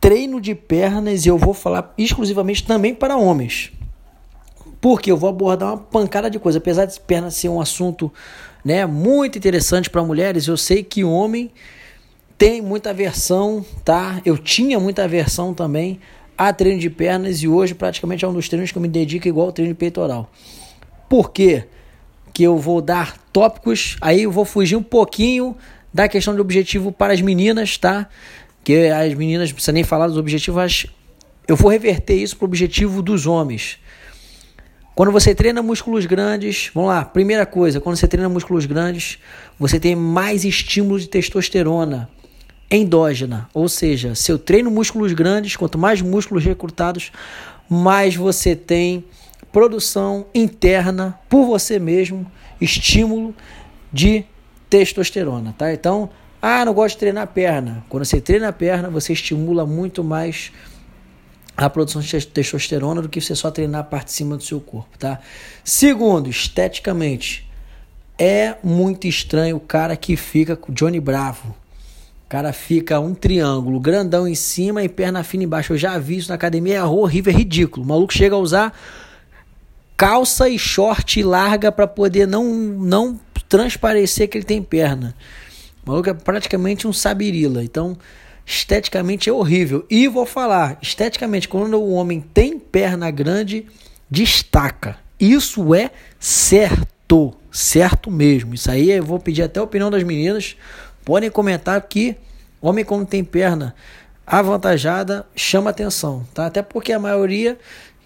[0.00, 3.70] treino de pernas e eu vou falar exclusivamente também para homens.
[4.80, 6.58] Porque eu vou abordar uma pancada de coisa.
[6.58, 8.10] Apesar de perna ser um assunto
[8.64, 11.50] né, muito interessante para mulheres, eu sei que homem
[12.38, 14.22] tem muita aversão, tá?
[14.24, 16.00] Eu tinha muita aversão também
[16.38, 19.28] a treino de pernas e hoje praticamente é um dos treinos que eu me dedico
[19.28, 20.30] igual ao treino de peitoral.
[21.06, 21.64] Por quê?
[22.32, 25.54] Que eu vou dar tópicos, aí eu vou fugir um pouquinho
[25.92, 28.08] da questão de objetivo para as meninas, tá?
[28.62, 30.86] Que as meninas não precisa nem falar dos objetivos,
[31.48, 33.78] eu vou reverter isso para o objetivo dos homens.
[34.94, 39.18] Quando você treina músculos grandes, vamos lá, primeira coisa, quando você treina músculos grandes,
[39.58, 42.08] você tem mais estímulo de testosterona
[42.70, 47.10] endógena, ou seja, se eu treino músculos grandes, quanto mais músculos recrutados,
[47.68, 49.04] mais você tem
[49.50, 53.34] produção interna por você mesmo, estímulo
[53.92, 54.24] de
[54.68, 55.72] testosterona, tá?
[55.72, 56.10] Então,
[56.42, 57.84] ah, não gosto de treinar perna.
[57.88, 60.50] Quando você treina a perna, você estimula muito mais
[61.56, 64.60] a produção de testosterona do que você só treinar a parte de cima do seu
[64.60, 65.20] corpo, tá?
[65.62, 67.46] Segundo, esteticamente,
[68.18, 71.54] é muito estranho o cara que fica com Johnny Bravo.
[72.24, 75.74] O cara fica um triângulo grandão em cima e perna fina embaixo.
[75.74, 77.84] Eu já vi isso na academia, é horrível, é ridículo.
[77.84, 78.78] O maluco chega a usar
[79.96, 85.14] calça e short larga para poder não, não transparecer que ele tem perna.
[85.84, 87.62] O maluco é praticamente um sabirila.
[87.62, 87.96] Então,
[88.44, 89.84] esteticamente é horrível.
[89.88, 93.66] E vou falar, esteticamente, quando o homem tem perna grande,
[94.10, 94.98] destaca.
[95.18, 98.54] Isso é certo, certo mesmo.
[98.54, 100.56] Isso aí eu vou pedir até a opinião das meninas.
[101.04, 102.16] Podem comentar que
[102.60, 103.74] homem quando tem perna
[104.26, 106.46] avantajada chama atenção, tá?
[106.46, 107.58] Até porque a maioria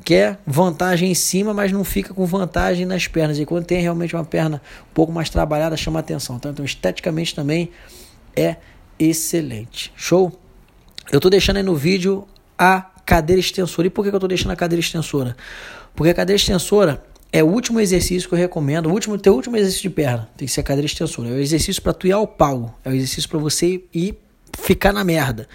[0.03, 3.39] quer vantagem em cima, mas não fica com vantagem nas pernas.
[3.39, 6.39] E quando tem realmente uma perna um pouco mais trabalhada, chama atenção.
[6.39, 6.51] Tá?
[6.51, 7.71] Então, esteticamente também
[8.35, 8.57] é
[8.99, 9.93] excelente.
[9.97, 10.33] Show?
[11.13, 12.27] Eu estou deixando aí no vídeo
[12.59, 13.87] a cadeira extensora.
[13.87, 15.37] E por que eu estou deixando a cadeira extensora?
[15.95, 18.87] Porque a cadeira extensora é o último exercício que eu recomendo.
[18.87, 21.29] O último, teu último exercício de perna tem que ser a cadeira extensora.
[21.29, 22.79] É o exercício para tu ir ao pau.
[22.85, 24.19] É o exercício para você ir
[24.59, 25.49] ficar na merda.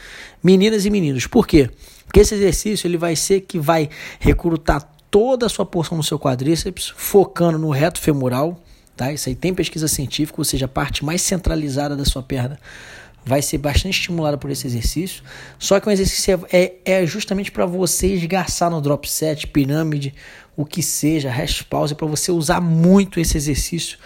[0.43, 1.25] Meninas e meninos.
[1.25, 1.69] Por quê?
[2.09, 3.87] Porque esse exercício ele vai ser que vai
[4.19, 4.81] recrutar
[5.11, 8.59] toda a sua porção no seu quadríceps, focando no reto femoral.
[8.97, 9.13] Tá?
[9.13, 12.59] Isso aí tem pesquisa científica, ou seja, a parte mais centralizada da sua perna
[13.23, 15.23] vai ser bastante estimulada por esse exercício.
[15.59, 20.15] Só que o exercício é, é justamente para você esgarçar no drop set, pirâmide,
[20.57, 23.99] o que seja, rest pause, para você usar muito esse exercício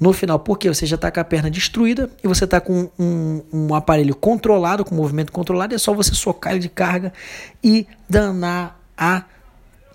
[0.00, 3.42] no final, porque você já está com a perna destruída e você está com um,
[3.52, 7.12] um, aparelho controlado, com movimento controlado, é só você socar ele de carga
[7.62, 9.24] e danar a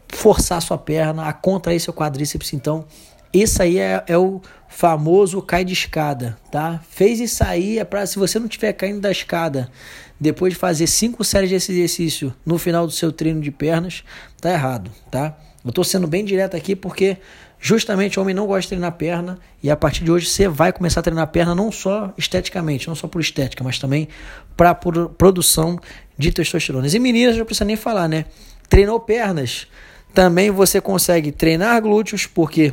[0.07, 2.53] forçar a sua perna, a contrair seu quadríceps.
[2.53, 2.85] Então,
[3.33, 4.39] esse aí é, é o
[4.69, 6.79] famoso cai de escada, tá?
[6.89, 9.71] Fez isso aí é para se você não estiver caindo da escada
[10.19, 14.03] depois de fazer cinco séries desse exercício no final do seu treino de pernas,
[14.39, 15.37] tá errado, tá?
[15.65, 17.17] Eu estou sendo bem direto aqui porque
[17.59, 20.71] justamente o homem não gosta de treinar perna e a partir de hoje você vai
[20.71, 24.07] começar a treinar perna não só esteticamente, não só por estética, mas também
[24.55, 25.79] para produção
[26.15, 26.87] de testosterona.
[26.87, 28.25] E meninas, não precisa nem falar, né?
[28.69, 29.65] Treinou pernas,
[30.13, 32.71] também você consegue treinar glúteos, porque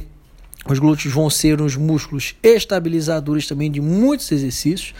[0.68, 4.94] os glúteos vão ser os músculos estabilizadores também de muitos exercícios.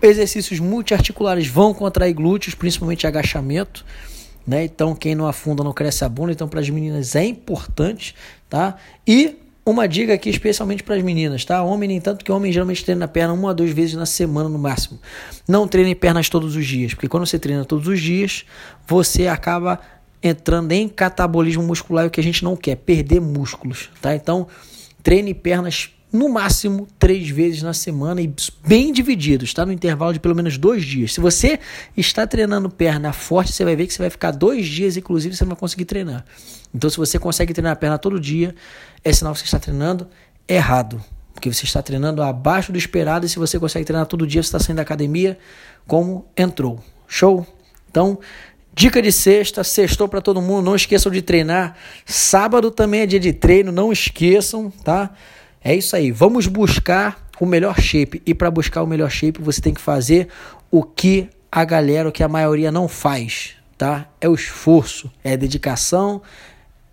[0.00, 3.84] Exercícios multiarticulares vão contrair glúteos, principalmente agachamento.
[4.46, 4.64] Né?
[4.64, 6.32] Então, quem não afunda não cresce a bunda.
[6.32, 8.14] Então, para as meninas é importante.
[8.48, 8.76] Tá?
[9.06, 11.60] E uma dica aqui especialmente para as meninas, tá?
[11.62, 14.48] Homem, nem tanto que homem geralmente treina a perna uma ou duas vezes na semana
[14.48, 15.00] no máximo.
[15.48, 18.44] Não treine pernas todos os dias, porque quando você treina todos os dias,
[18.86, 19.80] você acaba
[20.22, 24.14] entrando em catabolismo muscular, o que a gente não quer, perder músculos, tá?
[24.14, 24.46] Então,
[25.06, 28.32] Treine pernas no máximo três vezes na semana e
[28.66, 29.64] bem divididos, tá?
[29.64, 31.12] No intervalo de pelo menos dois dias.
[31.12, 31.60] Se você
[31.96, 35.44] está treinando perna forte, você vai ver que você vai ficar dois dias, inclusive, você
[35.44, 36.24] não vai conseguir treinar.
[36.74, 38.54] Então, se você consegue treinar a perna todo dia,
[39.04, 40.08] é sinal que você está treinando
[40.48, 41.02] errado.
[41.32, 44.48] Porque você está treinando abaixo do esperado e se você consegue treinar todo dia, você
[44.48, 45.38] está saindo da academia
[45.86, 46.80] como entrou.
[47.06, 47.46] Show?
[47.90, 48.18] Então,
[48.78, 51.74] Dica de sexta, sextou para todo mundo, não esqueçam de treinar.
[52.04, 55.14] Sábado também é dia de treino, não esqueçam, tá?
[55.66, 56.12] É isso aí.
[56.12, 60.28] Vamos buscar o melhor shape e para buscar o melhor shape você tem que fazer
[60.70, 64.06] o que a galera, o que a maioria não faz, tá?
[64.20, 66.22] É o esforço, é a dedicação,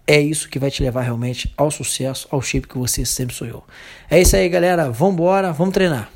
[0.08, 3.64] é isso que vai te levar realmente ao sucesso, ao shape que você sempre sonhou.
[4.10, 4.90] É isso aí, galera.
[4.90, 6.10] Vamos embora, vamos treinar.